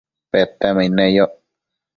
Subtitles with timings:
[0.31, 1.33] Petemaid neyoc